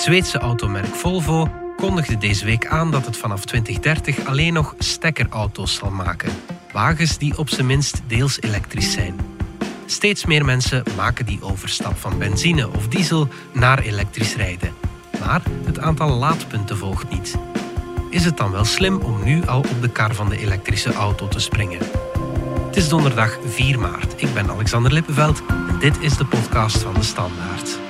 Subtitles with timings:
[0.00, 5.74] Het Zweedse automerk Volvo kondigde deze week aan dat het vanaf 2030 alleen nog stekkerauto's
[5.74, 6.32] zal maken.
[6.72, 9.20] Wagens die op zijn minst deels elektrisch zijn.
[9.86, 14.72] Steeds meer mensen maken die overstap van benzine of diesel naar elektrisch rijden.
[15.20, 17.38] Maar het aantal laadpunten volgt niet.
[18.10, 21.28] Is het dan wel slim om nu al op de kar van de elektrische auto
[21.28, 21.80] te springen?
[22.66, 24.22] Het is donderdag 4 maart.
[24.22, 27.89] Ik ben Alexander Lippenveld en dit is de podcast van de Standaard.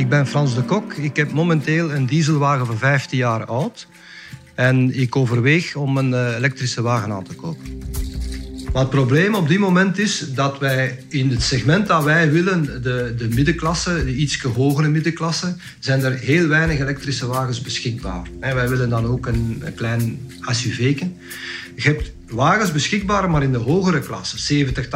[0.00, 0.92] Ik ben Frans de Kok.
[0.92, 3.86] Ik heb momenteel een dieselwagen van 15 jaar oud.
[4.54, 7.82] En ik overweeg om een eh, elektrische wagen aan te kopen.
[8.72, 12.82] Maar het probleem op dit moment is dat wij in het segment dat wij willen,
[12.82, 18.26] de, de middenklasse, de iets hogere middenklasse, zijn er heel weinig elektrische wagens beschikbaar.
[18.40, 21.16] En wij willen dan ook een, een klein SUV'ken.
[21.76, 24.88] Je hebt wagens beschikbaar, maar in de hogere klasse, 70,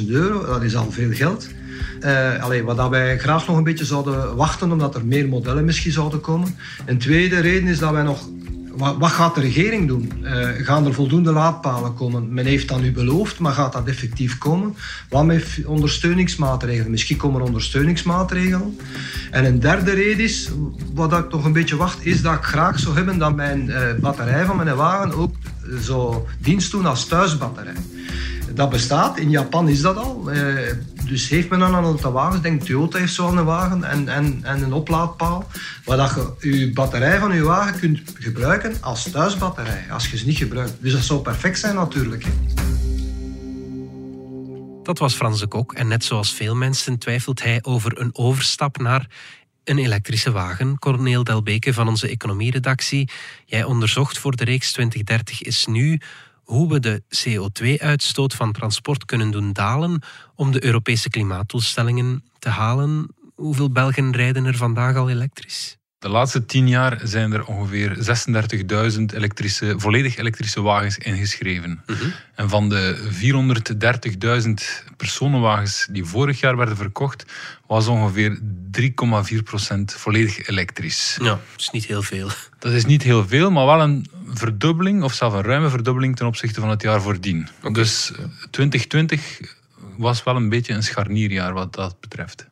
[0.00, 1.48] 80.000 euro, dat is al veel geld.
[2.00, 5.92] Uh, wat dat wij graag nog een beetje zouden wachten, omdat er meer modellen misschien
[5.92, 6.56] zouden komen.
[6.86, 8.28] Een tweede reden is dat wij nog
[8.78, 10.12] wat, gaat de regering doen?
[10.22, 12.34] Uh, gaan er voldoende laadpalen komen?
[12.34, 14.76] Men heeft dat nu beloofd, maar gaat dat effectief komen?
[15.08, 16.90] Wat met ondersteuningsmaatregelen?
[16.90, 18.78] Misschien komen er ondersteuningsmaatregelen.
[19.30, 20.50] En een derde reden is,
[20.94, 23.78] wat ik toch een beetje wacht, is dat ik graag zou hebben dat mijn uh,
[24.00, 25.34] batterij van mijn wagen ook
[25.82, 27.76] zo dienst doen als thuisbatterij.
[28.54, 30.30] Dat bestaat, in Japan is dat al.
[31.08, 34.62] Dus heeft men dan een aantal wagens, denk Toyota heeft zo'n wagen en, en, en
[34.62, 35.46] een oplaadpaal,
[35.84, 40.26] waar dat je je batterij van je wagen kunt gebruiken als thuisbatterij, als je ze
[40.26, 40.76] niet gebruikt.
[40.80, 42.24] Dus dat zou perfect zijn natuurlijk.
[44.82, 48.78] Dat was Frans de Kok en net zoals veel mensen twijfelt hij over een overstap
[48.78, 49.06] naar
[49.64, 50.78] een elektrische wagen.
[50.78, 53.08] Corneel Delbeke van onze economieredactie.
[53.44, 56.00] Jij onderzocht voor de reeks 2030 is nu
[56.50, 60.02] hoe we de CO2-uitstoot van transport kunnen doen dalen
[60.34, 63.08] om de Europese klimaatdoelstellingen te halen.
[63.34, 65.76] Hoeveel Belgen rijden er vandaag al elektrisch?
[65.98, 67.96] De laatste tien jaar zijn er ongeveer
[68.96, 71.70] 36.000 elektrische, volledig elektrische wagens ingeschreven.
[71.86, 72.12] Mm -hmm.
[72.34, 72.96] En van de
[74.46, 77.24] 430.000 personenwagens die vorig jaar werden verkocht,
[77.66, 78.40] was ongeveer 3,4%
[79.84, 81.16] volledig elektrisch.
[81.22, 82.28] Ja, dat is niet heel veel.
[82.58, 86.26] Dat is niet heel veel, maar wel een verdubbeling, of zelfs een ruime verdubbeling ten
[86.26, 87.48] opzichte van het jaar voordien.
[87.58, 87.72] Okay.
[87.72, 88.12] Dus
[88.50, 89.40] 2020
[89.96, 92.46] was wel een beetje een scharnierjaar wat dat betreft.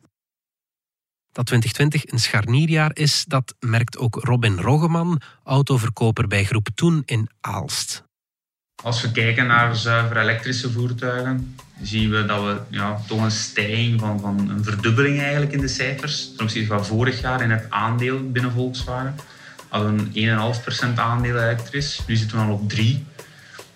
[1.37, 7.29] Dat 2020 een scharnierjaar is, dat merkt ook Robin Roggeman, autoverkoper bij Groep Toen in
[7.41, 8.03] Aalst.
[8.83, 13.99] Als we kijken naar zuiver elektrische voertuigen, zien we dat we ja, toch een stijging
[13.99, 17.65] van, van een verdubbeling eigenlijk in de cijfers ten opzichte van vorig jaar in het
[17.69, 19.15] aandeel binnen Volkswagen.
[19.67, 20.55] Hadden we een
[20.93, 23.05] 1,5% aandeel elektrisch, nu zitten we al op 3.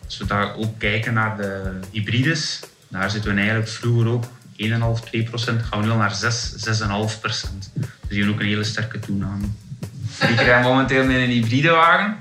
[0.05, 4.25] Als we daar ook kijken naar de hybrides, daar zitten we eigenlijk vroeger ook
[4.69, 6.53] 1,5, 2 procent, gaan we nu al naar 6,
[7.13, 7.71] 6,5 procent.
[7.73, 9.45] Dus hier ook een hele sterke toename.
[10.19, 12.17] Ik rij momenteel met een hybride wagen,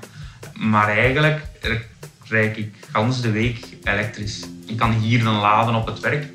[0.53, 1.41] maar eigenlijk
[2.23, 4.39] rijd ik gans de week elektrisch.
[4.65, 6.25] Ik kan hier dan laden op het werk.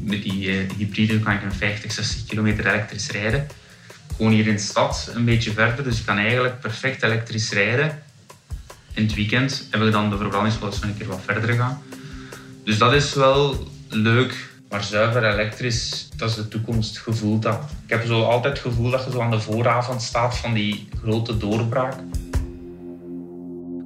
[0.00, 3.46] Met die uh, hybride kan ik een 50, 60 kilometer elektrisch rijden.
[4.16, 8.02] Gewoon hier in de stad een beetje verder, dus ik kan eigenlijk perfect elektrisch rijden.
[8.94, 11.82] In het weekend heb ik dan de verbrandingsplaats een keer wat verder gaan.
[12.64, 14.34] Dus dat is wel leuk
[14.68, 16.98] maar zuiver elektrisch, dat is de toekomst.
[16.98, 17.58] Gevoel dat.
[17.84, 20.88] Ik heb zo altijd het gevoel dat je zo aan de vooravond staat van die
[21.02, 21.94] grote doorbraak.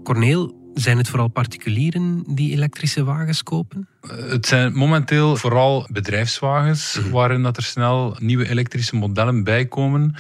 [0.02, 3.88] Corneel, zijn het vooral particulieren die elektrische wagens kopen?
[4.06, 7.10] Het zijn momenteel vooral bedrijfswagens mm.
[7.10, 10.14] waarin dat er snel nieuwe elektrische modellen bij komen.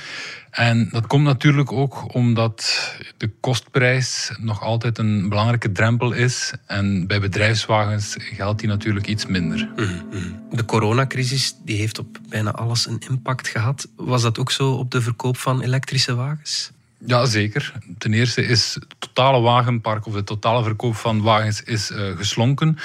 [0.50, 6.52] En dat komt natuurlijk ook omdat de kostprijs nog altijd een belangrijke drempel is.
[6.66, 9.70] En bij bedrijfswagens geldt die natuurlijk iets minder.
[9.76, 10.40] Mm.
[10.50, 13.88] De coronacrisis die heeft op bijna alles een impact gehad.
[13.96, 16.70] Was dat ook zo op de verkoop van elektrische wagens?
[17.06, 17.72] Ja, zeker.
[17.98, 22.78] Ten eerste is het totale wagenpark of de totale verkoop van wagens is, uh, geslonken.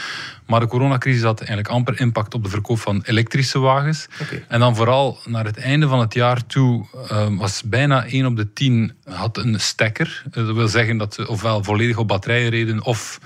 [0.46, 4.08] Maar de coronacrisis had eigenlijk amper impact op de verkoop van elektrische wagens.
[4.22, 4.46] Okay.
[4.48, 8.36] En dan vooral naar het einde van het jaar toe uh, was bijna 1 op
[8.36, 10.24] de 10 had een stekker.
[10.30, 13.20] Dat wil zeggen dat ze ofwel volledig op batterijen reden of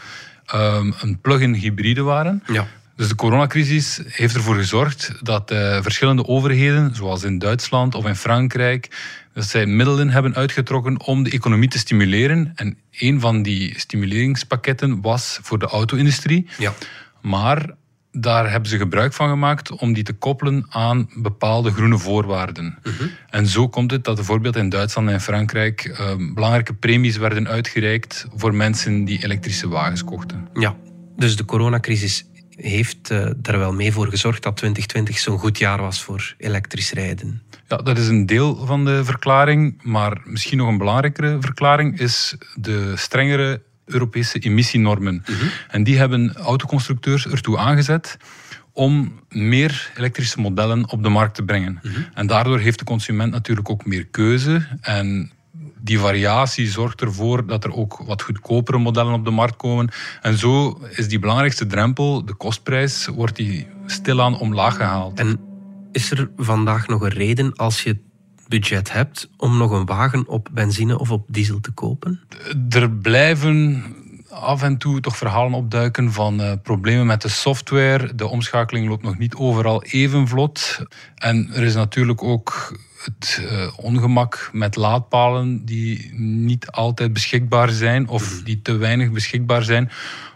[0.56, 2.44] um, een plug-in hybride waren.
[2.48, 2.68] Ja.
[2.96, 8.16] Dus de coronacrisis heeft ervoor gezorgd dat uh, verschillende overheden, zoals in Duitsland of in
[8.16, 8.90] Frankrijk,
[9.34, 12.52] dat zij middelen hebben uitgetrokken om de economie te stimuleren.
[12.56, 16.48] En een van die stimuleringspakketten was voor de auto-industrie.
[16.58, 16.74] Ja.
[17.22, 17.76] Maar
[18.12, 22.78] daar hebben ze gebruik van gemaakt om die te koppelen aan bepaalde groene voorwaarden.
[22.84, 23.08] Mhm.
[23.30, 28.26] En zo komt het dat bijvoorbeeld in Duitsland en Frankrijk eh, belangrijke premies werden uitgereikt
[28.36, 30.48] voor mensen die elektrische wagens kochten.
[30.54, 30.76] Ja,
[31.16, 32.26] dus de coronacrisis
[32.56, 36.92] heeft uh, er wel mee voor gezorgd dat 2020 zo'n goed jaar was voor elektrisch
[36.92, 37.42] rijden.
[37.68, 42.36] Ja, dat is een deel van de verklaring, maar misschien nog een belangrijkere verklaring is
[42.56, 45.24] de strengere Europese emissienormen.
[45.30, 45.46] Mhm.
[45.68, 48.18] En die hebben autoconstructeurs ertoe aangezet
[48.74, 51.80] om meer elektrische modellen op de markt te brengen.
[51.84, 52.02] Mhm.
[52.14, 54.68] En daardoor heeft de consument natuurlijk ook meer keuze.
[54.82, 55.32] En
[55.82, 59.90] die variatie zorgt ervoor dat er ook wat goedkopere modellen op de markt komen.
[60.22, 65.20] En zo is die belangrijkste drempel, de kostprijs, wordt die stilaan omlaag gehaald.
[65.20, 65.40] En
[65.92, 68.00] is er vandaag nog een reden als je
[68.48, 72.22] budget hebt om nog een wagen op benzine of op diesel te kopen?
[72.70, 73.84] Er blijven
[74.32, 78.16] af en toe toch verhalen opduiken van uh, problemen met de software.
[78.16, 80.86] De omschakeling loopt nog niet overal even vlot.
[81.16, 88.08] En er is natuurlijk ook het uh, ongemak met laadpalen die niet altijd beschikbaar zijn
[88.08, 89.92] of die te weinig beschikbaar zijn.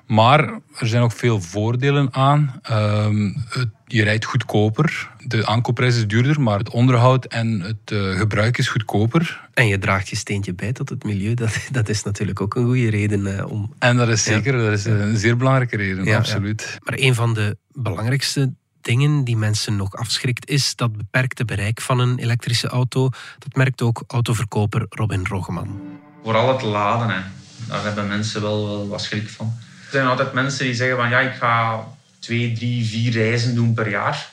[0.05, 0.39] Maar
[0.75, 2.61] er zijn ook veel voordelen aan.
[2.69, 5.09] Uh, het, je rijdt goedkoper.
[5.23, 9.47] De aankoopprijs is duurder, maar het onderhoud en het uh, gebruik is goedkoper.
[9.53, 11.33] En je draagt je steentje bij tot het milieu.
[11.33, 13.73] Dat, dat is natuurlijk ook een goede reden uh, om.
[13.79, 14.63] En dat is zeker, ja.
[14.63, 16.61] dat is een zeer belangrijke reden, ja, absoluut.
[16.71, 16.79] Ja.
[16.83, 21.99] Maar een van de belangrijkste dingen die mensen nog afschrikt, is dat beperkte bereik van
[21.99, 23.09] een elektrische auto.
[23.39, 25.81] Dat merkt ook autoverkoper Robin Roggeman.
[26.23, 27.21] Vooral het laden, hè.
[27.67, 29.53] daar hebben mensen wel, wel wat schrik van.
[29.85, 31.83] Er zijn altijd mensen die zeggen van ja, ik ga
[32.25, 34.29] twee, drie, vier reizen doen per jaar.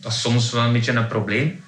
[0.00, 1.64] Dat is soms wel een beetje een probleem.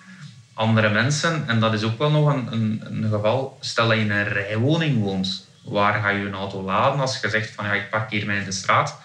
[0.55, 4.03] Andere mensen, en dat is ook wel nog een, een, een geval, stel dat je
[4.03, 7.73] in een rijwoning woont, waar ga je een auto laden als je zegt van ja,
[7.73, 8.99] ik parkeer mij in de straat.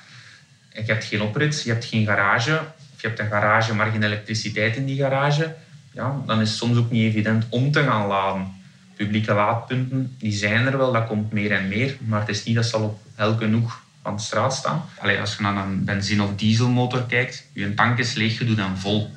[0.74, 2.60] Je hebt geen oprit, je hebt geen garage,
[2.94, 5.56] of je hebt een garage, maar geen elektriciteit in die garage.
[5.92, 8.52] Ja, dan is het soms ook niet evident om te gaan laden.
[8.96, 12.56] Publieke laadpunten, die zijn er wel, dat komt meer en meer, maar het is niet
[12.56, 14.86] dat ze op elke hoek van straat staan.
[15.20, 19.16] Als je naar een benzine- of dieselmotor kijkt, je tank is leeg, je doet vol.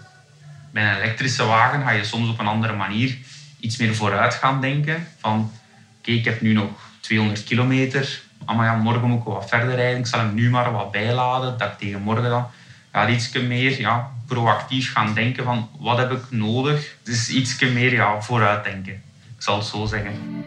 [0.71, 3.17] Bij een elektrische wagen ga je soms op een andere manier
[3.61, 5.07] iets meer vooruit gaan denken.
[5.19, 5.51] Van,
[5.99, 10.07] oké, ik heb nu nog 200 kilometer, ja, morgen moet ik wat verder rijden, ik
[10.07, 12.47] zal hem nu maar wat bijladen, dat ik tegen morgen dan
[12.93, 16.97] ja, iets meer ja, proactief gaan denken van, wat heb ik nodig?
[17.03, 18.93] Dus iets meer ja, vooruitdenken,
[19.37, 20.45] ik zal het zo zeggen.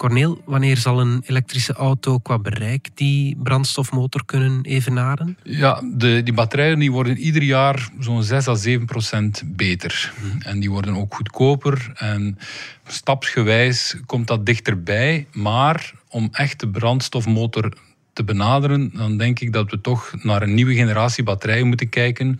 [0.00, 5.36] Corneel, wanneer zal een elektrische auto qua bereik die brandstofmotor kunnen evenaren?
[5.42, 10.12] Ja, de, die batterijen die worden ieder jaar zo'n 6 à 7 procent beter.
[10.38, 11.92] En die worden ook goedkoper.
[11.94, 12.38] En
[12.86, 15.26] stapsgewijs komt dat dichterbij.
[15.32, 17.72] Maar om echt de brandstofmotor
[18.12, 22.38] te benaderen, dan denk ik dat we toch naar een nieuwe generatie batterijen moeten kijken.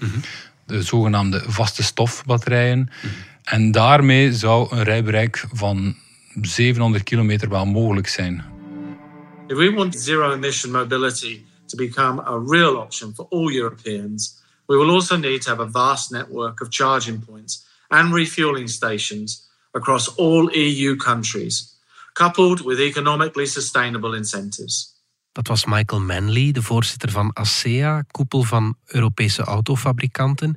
[0.67, 2.91] De zogenaamde vaste stofbatterijen.
[3.45, 5.95] En daarmee zou een rijbereik van
[6.41, 8.45] 700 kilometer wel mogelijk zijn.
[9.47, 14.77] If we want zero emission mobility to become a real option for all Europeans, we
[14.77, 20.15] will also need to have a vast network of charging points and refueling stations across
[20.17, 21.79] all EU countries,
[22.13, 24.99] coupled with economically sustainable incentives.
[25.33, 30.57] Dat was Michael Manley, de voorzitter van ASEA, koepel van Europese autofabrikanten.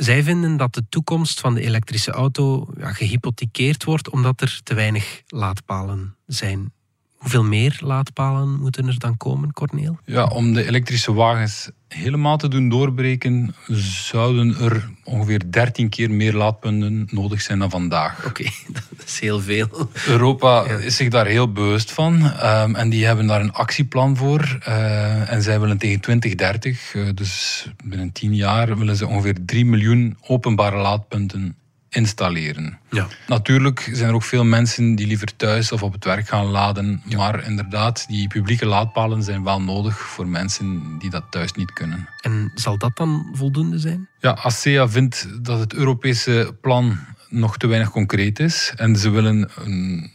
[0.00, 4.74] Zij vinden dat de toekomst van de elektrische auto ja, gehypothekeerd wordt omdat er te
[4.74, 6.72] weinig laadpalen zijn.
[7.20, 9.98] Hoeveel meer laadpalen moeten er dan komen, Corneel?
[10.04, 13.54] Ja, om de elektrische wagens helemaal te doen doorbreken,
[14.10, 18.18] zouden er ongeveer 13 keer meer laadpunten nodig zijn dan vandaag.
[18.18, 18.52] Oké, okay,
[18.96, 19.90] dat is heel veel.
[20.06, 20.76] Europa ja.
[20.76, 24.58] is zich daar heel bewust van um, en die hebben daar een actieplan voor.
[24.68, 29.64] Uh, en zij willen tegen 2030, uh, dus binnen 10 jaar, willen ze ongeveer 3
[29.64, 31.56] miljoen openbare laadpunten
[31.90, 32.78] installeren.
[32.90, 33.06] Ja.
[33.26, 37.02] Natuurlijk zijn er ook veel mensen die liever thuis of op het werk gaan laden.
[37.04, 37.16] Ja.
[37.16, 42.08] Maar inderdaad, die publieke laadpalen zijn wel nodig voor mensen die dat thuis niet kunnen.
[42.20, 44.08] En zal dat dan voldoende zijn?
[44.18, 48.72] Ja, ASEA vindt dat het Europese plan nog te weinig concreet is.
[48.76, 50.10] En ze willen een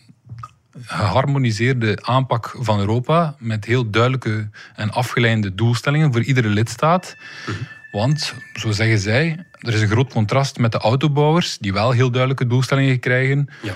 [0.82, 7.16] geharmoniseerde aanpak van Europa met heel duidelijke en afgeleide doelstellingen voor iedere lidstaat.
[7.48, 7.58] Mhm.
[7.92, 12.12] Want, zo zeggen zij, er is een groot contrast met de autobouwers, die wel heel
[12.12, 13.50] duidelijke doelstellingen krijgen.
[13.64, 13.76] Ja.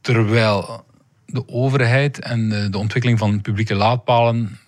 [0.00, 0.84] Terwijl
[1.26, 4.58] de overheid en de ontwikkeling van publieke laadpalen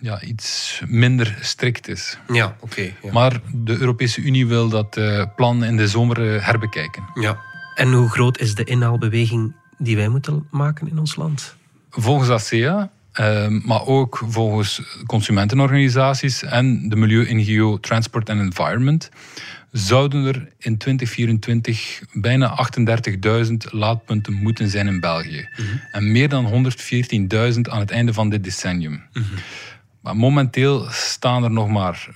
[0.00, 2.18] ja, iets minder strikt is.
[2.32, 2.92] Ja, oké.
[3.02, 3.12] ja.
[3.12, 7.02] Maar de Europese Unie wil dat uh, plan in de zomer uh, herbekijken.
[7.14, 7.38] Ja.
[7.74, 11.56] En hoe groot is de inhaalbeweging die wij moeten maken in ons land?
[11.90, 19.10] Volgens ASEA Ehm, maar ook volgens consumentenorganisaties en de Milieu-NGO Transport and Environment
[19.72, 25.48] zouden er in 2024 bijna 38.000 laadpunten moeten zijn in België.
[25.56, 25.66] Mhm.
[25.92, 29.02] En meer dan 114.000 aan het einde van dit decennium.
[29.12, 29.24] Mhm.
[30.00, 32.08] Maar momenteel staan er nog maar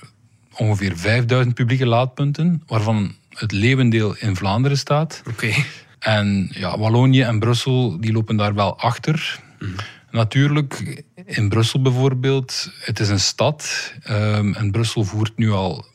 [0.57, 5.23] ongeveer 5000 publieke laadpunten, waarvan het leeuwendeel in Vlaanderen staat.
[5.29, 5.53] Oké.
[5.99, 9.41] En ja, Wallonië en Brussel die lopen daar wel achter.
[9.59, 9.71] Mhm.
[10.15, 13.93] Natuurlijk, in Brussel bijvoorbeeld, het is een stad.
[14.11, 15.87] Um, en Brussel voert nu al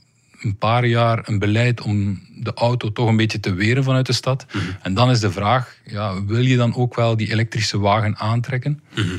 [0.42, 4.14] een paar jaar een beleid om de auto toch een beetje te weren vanuit de
[4.14, 4.46] stad.
[4.48, 4.64] Mhm.
[4.82, 8.82] En dan is de vraag, ja, wil je dan ook wel die elektrische wagen aantrekken?
[8.96, 9.18] Mhm.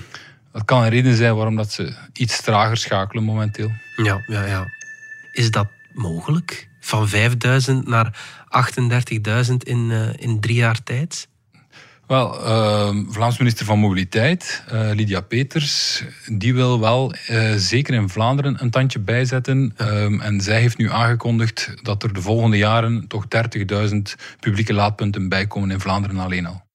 [0.52, 3.70] Dat kan een reden zijn waarom dat ze iets trager schakelen momenteel.
[3.96, 4.66] Ja, ja, ja.
[5.32, 6.68] Is dat mogelijk?
[6.80, 11.28] Van 5000 naar 38.000 in, uh, in drie jaar tijd?
[12.10, 18.08] Wel, uh, Vlaams minister van Mobiliteit, uh, Lydia Peters, die wil wel uh, zeker in
[18.08, 19.74] Vlaanderen een tandje bijzetten.
[19.80, 23.24] Um, en zij heeft nu aangekondigd dat er de volgende jaren toch
[23.90, 23.96] 30.000
[24.40, 26.69] publieke laadpunten bijkomen in Vlaanderen alleen al.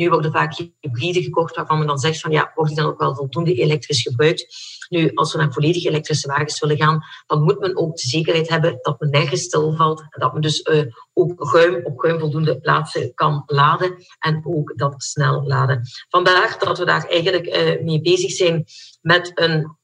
[0.00, 2.98] Nu worden vaak hybride gekocht waarvan men dan zegt van ja, wordt die dan ook
[2.98, 4.54] wel voldoende elektrisch gebruikt?
[4.88, 8.48] Nu, als we naar volledig elektrische wagens willen gaan, dan moet men ook de zekerheid
[8.48, 10.00] hebben dat men nergens stilvalt.
[10.00, 14.72] En dat men dus uh, ook ruim op ruim voldoende plaatsen kan laden en ook
[14.78, 15.82] dat snel laden.
[16.08, 18.64] Vandaar dat we daar eigenlijk uh, mee bezig zijn
[19.00, 19.78] met een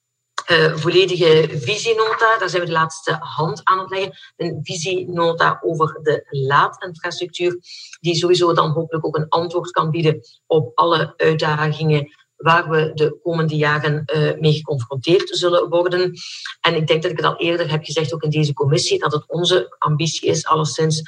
[0.50, 2.38] uh, volledige visienota.
[2.38, 4.18] Daar zijn we de laatste hand aan het leggen.
[4.36, 7.58] Een visienota over de laadinfrastructuur,
[8.00, 13.18] die sowieso dan hopelijk ook een antwoord kan bieden op alle uitdagingen waar we de
[13.22, 16.12] komende jaren uh, mee geconfronteerd zullen worden.
[16.60, 19.12] En ik denk dat ik het al eerder heb gezegd, ook in deze commissie, dat
[19.12, 21.02] het onze ambitie is, alleszins,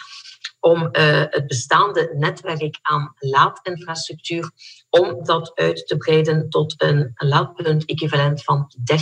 [0.60, 4.50] om uh, het bestaande netwerk aan laadinfrastructuur,
[4.90, 8.98] om dat uit te breiden tot een laadpunt equivalent van 30.000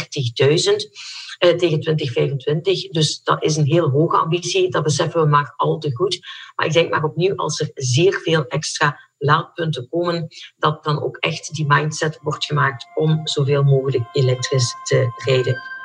[1.38, 2.88] uh, tegen 2025.
[2.88, 6.18] Dus dat is een heel hoge ambitie, dat beseffen we maar al te goed.
[6.54, 11.16] Maar ik denk maar opnieuw, als er zeer veel extra laadpunten komen, dat dan ook
[11.16, 15.75] echt die mindset wordt gemaakt om zoveel mogelijk elektrisch te rijden.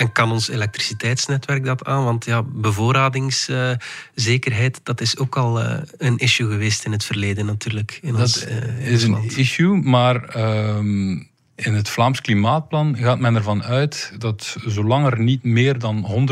[0.00, 2.04] En kan ons elektriciteitsnetwerk dat aan?
[2.04, 7.98] Want ja, bevoorradingszekerheid, dat is ook al uh, een issue geweest in het verleden natuurlijk.
[8.02, 10.36] In dat ons, uh, is een issue, maar
[10.76, 16.26] um, in het Vlaams Klimaatplan gaat men ervan uit dat zolang er niet meer dan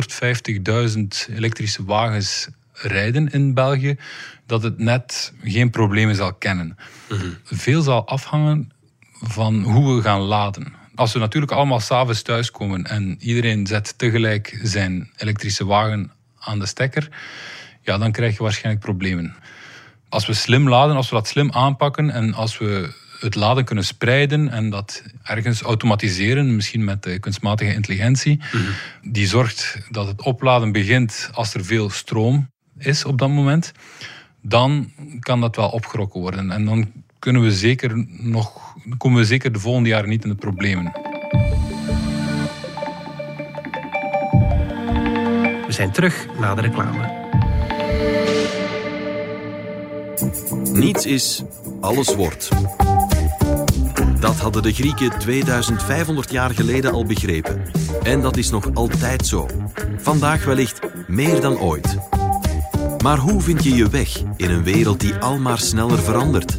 [0.96, 3.96] 150.000 elektrische wagens rijden in België,
[4.46, 6.76] dat het net geen problemen zal kennen.
[7.08, 7.36] Mm -hmm.
[7.44, 8.70] Veel zal afhangen
[9.12, 10.77] van hoe we gaan laden.
[10.98, 16.66] Als we natuurlijk allemaal s'avonds thuiskomen en iedereen zet tegelijk zijn elektrische wagen aan de
[16.66, 17.08] stekker,
[17.82, 19.34] ja, dan krijg je waarschijnlijk problemen.
[20.08, 23.84] Als we slim laden, als we dat slim aanpakken en als we het laden kunnen
[23.84, 29.12] spreiden en dat ergens automatiseren, misschien met kunstmatige intelligentie, mm -hmm.
[29.12, 33.72] die zorgt dat het opladen begint als er veel stroom is op dat moment,
[34.42, 36.50] dan kan dat wel opgerokken worden.
[36.50, 38.67] En dan kunnen we zeker nog,
[38.98, 40.92] komen we zeker de volgende jaren niet in de problemen.
[45.66, 47.16] We zijn terug na de reclame.
[50.72, 51.42] Niets is,
[51.80, 52.48] alles wordt.
[54.20, 57.62] Dat hadden de Grieken 2500 jaar geleden al begrepen.
[58.02, 59.46] En dat is nog altijd zo.
[59.96, 61.98] Vandaag wellicht meer dan ooit.
[63.02, 66.58] Maar hoe vind je je weg in een wereld die almaar sneller verandert?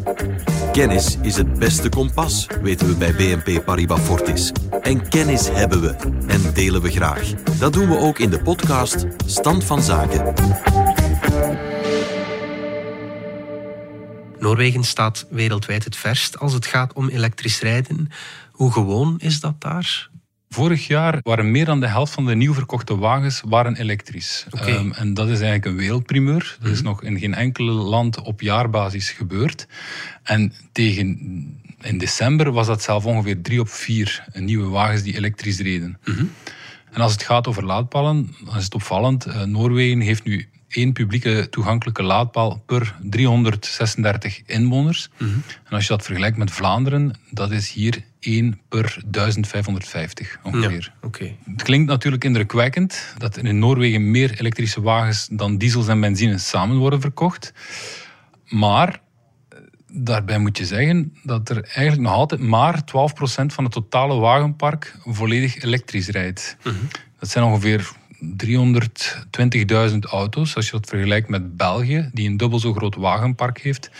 [0.72, 4.52] Kennis is het beste kompas, weten we bij BNP Paribas Fortis.
[4.82, 5.96] En kennis hebben we
[6.28, 7.34] en delen we graag.
[7.60, 10.34] Dat doen we ook in de podcast Stand van Zaken.
[14.40, 18.10] Noorwegen staat wereldwijd het verst als het gaat om elektrisch rijden.
[18.52, 20.09] Hoe gewoon is dat daar?
[20.50, 24.46] Vorig jaar waren meer dan de helft van de nieuw verkochte wagens waren elektrisch.
[24.50, 24.75] Okay.
[24.75, 26.58] Um, en dat is eigenlijk een wereldprimeur.
[26.62, 29.68] Dat is nog in geen enkel land op jaarbasis gebeurd.
[30.24, 31.08] En tegen
[31.82, 35.98] in december was dat zelf ongeveer drie op vier nieuwe wagens die elektrisch reden.
[36.06, 36.32] Mm -hmm.
[36.91, 39.27] En als het gaat over laadpalen, dan is het opvallend.
[39.27, 45.10] Uh, Noorwegen heeft nu één publieke toegankelijke laadpaal per 336 inwoners.
[45.18, 45.44] Mm -hmm.
[45.64, 50.94] En als je dat vergelijkt met Vlaanderen, dat is hier 1 per 1550 ongeveer.
[51.02, 51.38] Ja, okay.
[51.46, 56.38] Het klinkt natuurlijk indrukwekkend dat er in Noorwegen meer elektrische wagens dan diesels en benzine
[56.38, 57.54] samen worden verkocht.
[58.48, 59.02] Maar
[59.92, 62.84] daarbij moet je zeggen dat er eigenlijk nog altijd maar 12%
[63.46, 66.58] van het totale wagenpark volledig elektrisch rijdt.
[66.64, 66.88] Mm -hmm.
[67.20, 70.56] Dat zijn ongeveer 320.000 auto's.
[70.56, 73.92] Als je dat vergelijkt met België, die een dubbel zo groot wagenpark heeft,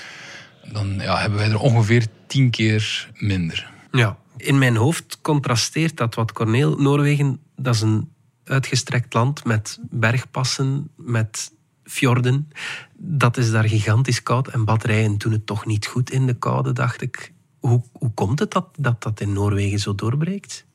[0.72, 3.72] dan ja, hebben wij er ongeveer 10 keer minder.
[3.92, 4.18] Ja.
[4.38, 6.78] In mijn hoofd contrasteert dat wat Corneel.
[6.78, 8.10] Noorwegen, dat is een
[8.44, 11.52] uitgestrekt land met bergpassen, met
[11.84, 12.50] fjorden.
[12.98, 16.74] Dat is daar gigantisch koud en batterijen doen het toch niet goed in de koude,
[16.74, 17.34] dacht ik.
[17.60, 20.66] Hoe, hoe komt het dat, dat dat in Noorwegen zo doorbreekt?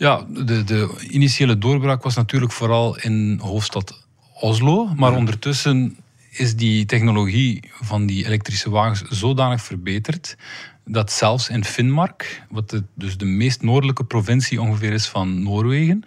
[0.00, 4.92] Ja, de, de initiële doorbraak was natuurlijk vooral in hoofdstad Oslo.
[4.96, 5.96] Maar ondertussen
[6.30, 10.36] is die technologie van die elektrische wagens zodanig verbeterd
[10.84, 16.02] dat zelfs in Finnmark, wat dus de meest noordelijke provincie ongeveer is van Noorwegen,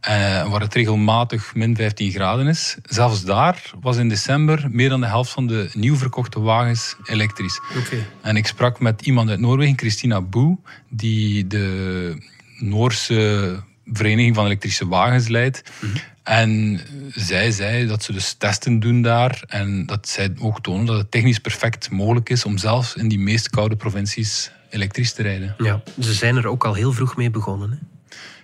[0.00, 2.76] eh, waar het regelmatig min 15 graden is.
[2.82, 7.60] Zelfs daar was in december meer dan de helft van de nieuw verkochte wagens elektrisch.
[7.78, 8.06] Okay.
[8.20, 10.58] En ik sprak met iemand uit Noorwegen, Christina Boe,
[10.88, 12.16] die de
[12.62, 15.62] Noorse Vereniging van Elektrische Wagens leidt.
[15.80, 15.96] Mhm.
[16.22, 16.80] En
[17.14, 21.10] zij zei dat ze dus testen doen daar en dat zij ook tonen dat het
[21.10, 25.54] technisch perfect mogelijk is om zelfs in die meest koude provincies elektrisch te rijden.
[25.58, 27.70] Ja, ze zijn er ook al heel vroeg mee begonnen.
[27.70, 27.76] Hè?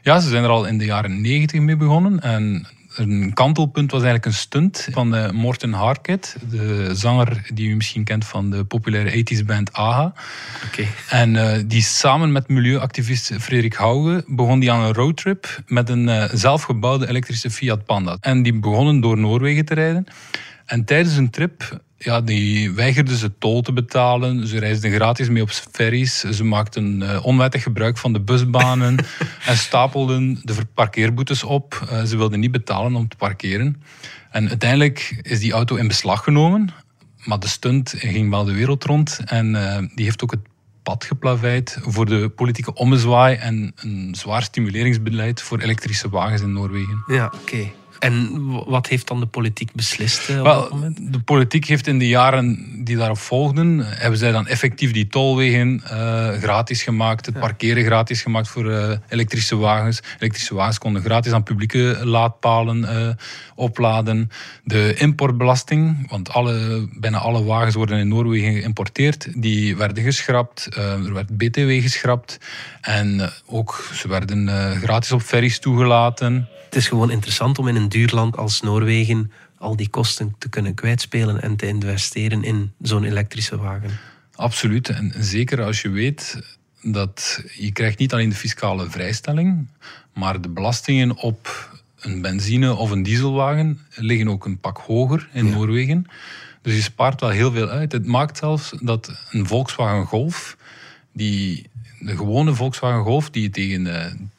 [0.02, 2.20] Ja, ze zijn er al in de jaren negentig mee begonnen.
[2.20, 2.66] En
[2.98, 8.04] een kantelpunt was eigenlijk een stunt van uh, Morten Harket, de zanger die u misschien
[8.04, 10.12] kent van de populaire 80s band AHA.
[10.66, 10.88] Okay.
[11.08, 16.08] En uh, die samen met milieuactivist Frederik Hauge begon die aan een roadtrip met een
[16.08, 18.16] uh, zelfgebouwde elektrische Fiat Panda.
[18.20, 20.04] En die begonnen door Noorwegen te rijden.
[20.66, 24.46] En tijdens een trip ja, die weigerden ze tol te betalen.
[24.46, 26.20] Ze reisden gratis mee op ferries.
[26.20, 28.96] Ze maakten uh, onwettig gebruik van de busbanen
[29.46, 31.88] en stapelden de parkeerboetes op.
[31.92, 33.82] Uh, ze wilden niet betalen om te parkeren.
[34.30, 36.68] En uiteindelijk is die auto in beslag genomen.
[37.24, 39.20] Maar de stunt ging wel de wereld rond.
[39.24, 40.46] En uh, die heeft ook het
[40.82, 47.02] pad geplaveid voor de politieke ommezwaai en een zwaar stimuleringsbeleid voor elektrische wagens in Noorwegen.
[47.06, 47.36] Ja, oké.
[47.36, 47.72] Okay.
[47.98, 51.12] En wat heeft dan de politiek beslist uh, op Wel, dat moment?
[51.12, 55.82] De politiek heeft in de jaren die daarop volgden, hebben zij dan effectief die tolwegen
[55.84, 60.00] uh, gratis gemaakt, het parkeren gratis gemaakt voor uh, elektrische wagens.
[60.18, 63.16] Elektrische wagens konden gratis aan publieke laadpalen
[63.54, 64.30] opladen.
[64.64, 70.68] De importbelasting, want alle, bijna alle wagens worden in Noorwegen geïmporteerd, die werden geschrapt.
[70.76, 72.38] er werd BTW geschrapt
[72.80, 74.48] en ook ze werden
[74.80, 76.48] gratis op ferries toegelaten.
[76.68, 80.48] Het is gewoon interessant om in een duur land als Noorwegen al die kosten te
[80.48, 83.90] kunnen kwijtspelen en te investeren in zo'n elektrische wagen.
[84.34, 84.88] Absoluut.
[84.88, 86.40] En zeker als je weet
[86.82, 89.68] dat je krijgt niet alleen de fiscale vrijstelling,
[90.14, 95.46] maar de belastingen op een benzine- of een dieselwagen liggen ook een pak hoger in
[95.46, 95.54] ja.
[95.54, 96.06] Noorwegen.
[96.62, 97.92] Dus je spaart wel heel veel uit.
[97.92, 100.56] Het maakt zelfs dat een Volkswagen Golf,
[101.12, 101.66] die
[102.00, 104.30] de gewone Volkswagen Golf, die je tegen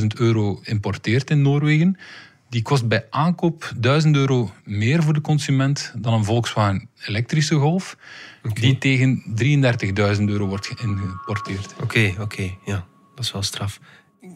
[0.00, 1.98] 22.000 euro importeert in Noorwegen,
[2.48, 7.96] die kost bij aankoop 1000 euro meer voor de consument dan een Volkswagen elektrische Golf,
[8.42, 8.62] okay.
[8.62, 9.22] die tegen
[10.18, 11.72] 33.000 euro wordt geïmporteerd.
[11.72, 12.58] Oké, okay, oké, okay.
[12.64, 13.80] ja, dat is wel straf.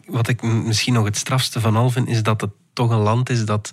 [0.05, 3.29] Wat ik misschien nog het strafste van al vind, is dat het toch een land
[3.29, 3.71] is dat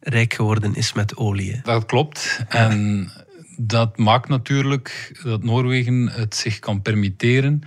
[0.00, 1.60] rijk geworden is met olie.
[1.62, 2.44] Dat klopt.
[2.48, 3.10] En
[3.56, 7.62] dat maakt natuurlijk dat Noorwegen het zich kan permitteren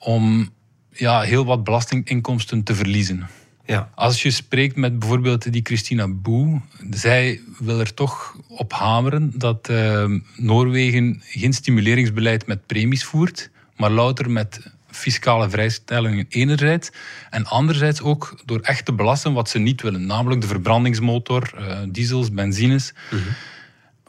[0.00, 0.48] om
[0.92, 3.28] ja, heel wat belastinginkomsten te verliezen.
[3.66, 3.90] Ja.
[3.94, 6.60] Als je spreekt met bijvoorbeeld die Christina Boe,
[6.90, 10.04] zij wil er toch op hameren dat uh,
[10.36, 14.60] Noorwegen geen stimuleringsbeleid met premies voert, maar louter met
[14.90, 16.90] fiscale vrijstellingen enerzijds
[17.30, 21.78] en anderzijds ook door echt te belasten wat ze niet willen, namelijk de verbrandingsmotor, uh,
[21.88, 22.92] diesels, benzines.
[23.08, 23.20] -hmm.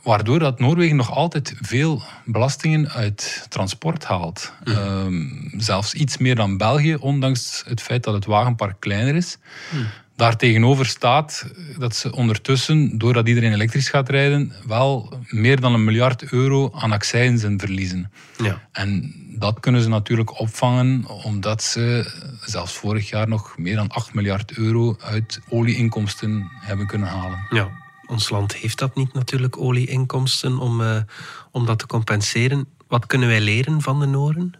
[0.03, 4.53] Waardoor dat Noorwegen nog altijd veel belastingen uit transport haalt.
[4.63, 4.75] Mm.
[4.75, 9.37] Um, zelfs iets meer dan België, ondanks het feit dat het wagenpark kleiner is.
[9.69, 9.85] Mm.
[10.15, 11.45] Daartegenover staat
[11.77, 16.91] dat ze ondertussen, doordat iedereen elektrisch gaat rijden, wel meer dan een miljard euro aan
[16.91, 18.11] accijnzen verliezen.
[18.37, 18.61] Ja.
[18.71, 22.11] En dat kunnen ze natuurlijk opvangen, omdat ze
[22.45, 27.45] zelfs vorig jaar nog meer dan 8 miljard euro uit olieinkomsten hebben kunnen halen.
[27.49, 27.69] Ja,
[28.11, 30.95] ons land heeft dat niet natuurlijk, olieinkomsten, om, uh,
[31.51, 32.67] om dat te compenseren.
[32.87, 34.53] Wat kunnen wij leren van de Noren?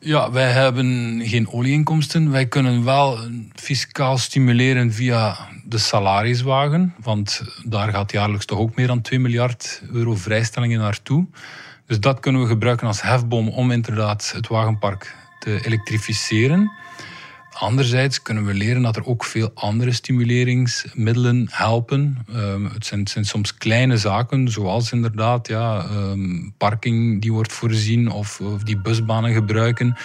[0.00, 2.30] Ja, wij hebben geen olieinkomsten.
[2.30, 3.18] Wij kunnen wel
[3.54, 6.94] fiscaal stimuleren via de salariswagen.
[7.02, 11.26] Want daar gaat jaarlijks toch ook meer dan 2 miljard euro vrijstellingen naartoe.
[11.86, 16.70] Dus dat kunnen we gebruiken als hefboom om inderdaad het wagenpark te elektrificeren.
[17.58, 22.18] Anderzijds kunnen we leren dat er ook veel andere stimuleringsmiddelen helpen.
[22.34, 27.52] Um, het, zijn, het, zijn, soms kleine zaken, zoals inderdaad ja, um, parking die wordt
[27.52, 29.96] voorzien of, of, die busbanen gebruiken.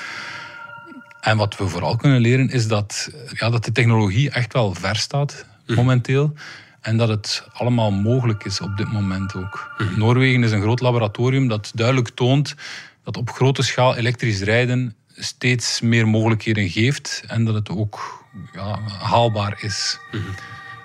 [1.21, 4.95] En wat we vooral kunnen leren is dat, ja, dat de technologie echt wel ver
[4.95, 6.33] staat momenteel.
[6.81, 9.75] En dat het allemaal mogelijk is op dit moment ook.
[9.95, 12.55] Noorwegen is een groot laboratorium dat duidelijk toont
[13.03, 18.79] dat op grote schaal elektrisch rijden steeds meer mogelijkheden geeft en dat het ook ja,
[18.99, 19.99] haalbaar is.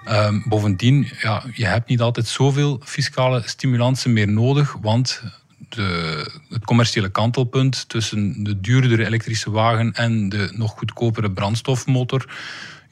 [0.05, 5.23] Ehm, bovendien, ja, je hebt niet altijd zoveel fiscale stimulansen meer nodig, want
[5.69, 12.37] de, het commerciële kantelpunt tussen de duurdere elektrische wagen en de nog goedkopere brandstofmotor,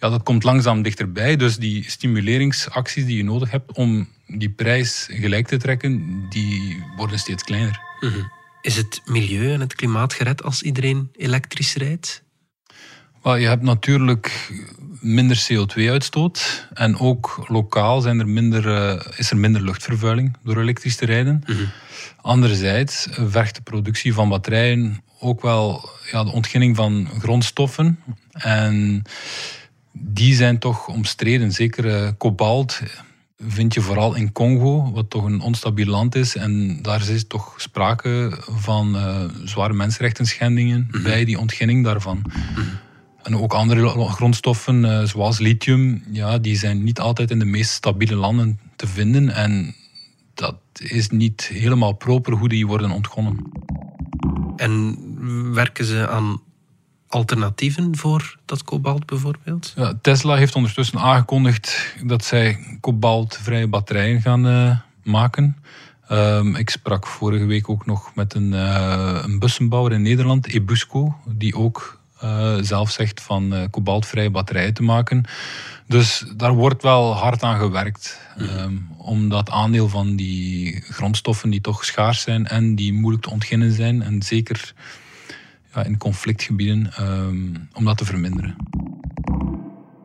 [0.00, 1.36] ja, dat komt langzaam dichterbij.
[1.36, 7.18] Dus die stimuleringsacties die je nodig hebt om die prijs gelijk te trekken, die worden
[7.18, 7.80] steeds kleiner.
[8.66, 12.22] Is het milieu en het klimaat gered als iedereen elektrisch rijdt?
[13.22, 14.50] Wel, je hebt natuurlijk
[15.00, 16.68] minder CO2-uitstoot.
[16.72, 21.44] En ook lokaal zijn er minder, eh, is er minder luchtvervuiling door elektrisch te rijden.
[22.20, 27.98] Anderzijds vergt de productie van batterijen ook wel ja, de ontginning van grondstoffen.
[28.32, 29.02] En
[29.92, 31.52] die zijn toch omstreden.
[31.52, 32.80] Zeker eh, kobalt
[33.38, 36.36] vind je vooral in Congo, wat toch een onstabiel land is.
[36.36, 42.22] En daar is toch sprake van eh, zware mensenrechten schendingen bij die ontginning daarvan.
[43.22, 47.70] En ook andere grondstoffen, eh, zoals lithium, ja, die zijn niet altijd in de meest
[47.70, 49.30] stabiele landen te vinden.
[49.30, 49.74] En
[50.34, 53.52] dat is niet helemaal proper hoe die worden ontgonnen.
[54.56, 54.96] En
[55.54, 56.40] werken ze aan
[57.16, 59.72] alternatieven voor dat kobalt bijvoorbeeld?
[59.76, 65.56] Ja, Tesla heeft ondertussen aangekondigd dat zij kobaltvrije batterijen gaan uh, maken.
[66.10, 71.16] Um, ik sprak vorige week ook nog met een, uh, een bussenbouwer in Nederland, Ebusco,
[71.28, 75.24] die ook uh, zelf zegt van kobaltvrije batterijen te maken.
[75.86, 78.20] Dus daar wordt wel hard aan gewerkt.
[78.38, 83.30] Um, om dat aandeel van die grondstoffen die toch schaars zijn en die moeilijk te
[83.30, 84.74] ontginnen zijn, en zeker
[85.84, 88.56] in conflictgebieden, um, om dat te verminderen.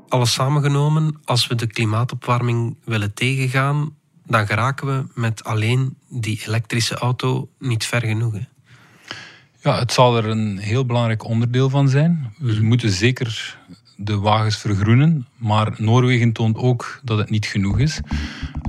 [0.07, 6.95] Alles samengenomen, als we de klimaatopwarming willen tegengaan, dan geraken we met alleen die elektrische
[6.95, 8.33] auto niet ver genoeg.
[8.33, 8.43] Hè?
[9.63, 12.33] Ja, het zal er een heel belangrijk onderdeel van zijn.
[12.37, 13.57] We moeten zeker
[14.03, 17.99] de wagens vergroenen, maar Noorwegen toont ook dat het niet genoeg is.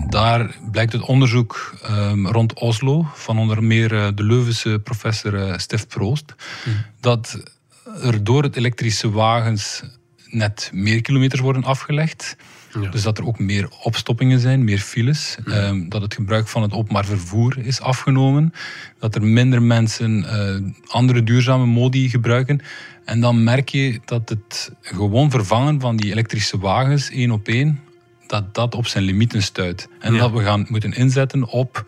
[0.09, 5.59] Daar blijkt het onderzoek um, rond Oslo van onder meer uh, de Leuvense professor uh,
[5.59, 6.73] Stef Proost, mm.
[7.01, 7.43] dat
[8.03, 9.83] er door het elektrische wagens
[10.27, 12.37] net meer kilometers worden afgelegd.
[12.81, 12.89] Ja.
[12.89, 15.37] Dus dat er ook meer opstoppingen zijn, meer files.
[15.47, 18.53] Um, dat het gebruik van het openbaar vervoer is afgenomen.
[18.99, 22.61] Dat er minder mensen uh, andere duurzame modi gebruiken.
[23.05, 27.81] En dan merk je dat het gewoon vervangen van die elektrische wagens één op één,
[28.27, 29.89] dat dat op zijn limieten stuit.
[29.99, 30.21] En ja.
[30.21, 31.87] dat we gaan moeten inzetten op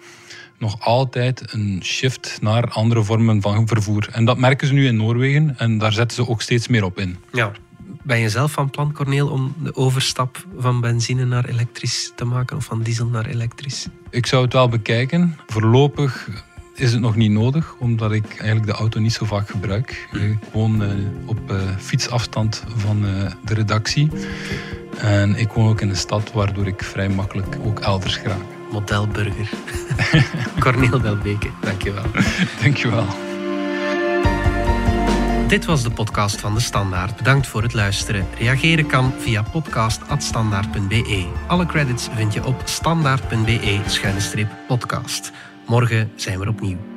[0.58, 4.08] nog altijd een shift naar andere vormen van vervoer.
[4.12, 6.98] En dat merken ze nu in Noorwegen en daar zetten ze ook steeds meer op
[6.98, 7.16] in.
[7.32, 7.52] Ja.
[8.02, 12.56] Ben je zelf van plan, Corneel, om de overstap van benzine naar elektrisch te maken
[12.56, 13.86] of van diesel naar elektrisch?
[14.10, 15.38] Ik zou het wel bekijken.
[15.46, 16.28] Voorlopig
[16.74, 20.08] is het nog niet nodig, omdat ik eigenlijk de auto niet zo vaak gebruik.
[20.12, 20.88] Ik woon uh,
[21.26, 24.10] op uh, fietsafstand van uh, de redactie.
[24.98, 28.36] En ik woon ook in een stad, waardoor ik vrij makkelijk ook elders ga.
[28.72, 29.48] Modelburger.
[30.60, 32.04] Corneel Belbeke, dankjewel.
[32.62, 33.06] dankjewel.
[35.48, 37.16] Dit was de podcast van De Standaard.
[37.16, 38.26] Bedankt voor het luisteren.
[38.38, 41.26] Reageren kan via podcast.standaard.be.
[41.46, 45.32] Alle credits vind je op standaard.be-podcast.
[45.66, 46.93] Morgen zijn we opnieuw.